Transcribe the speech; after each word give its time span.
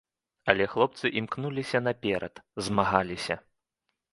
Але 0.53 0.65
хлопцы 0.75 1.11
імкнуліся 1.21 1.81
наперад, 1.89 2.41
змагаліся. 2.69 3.35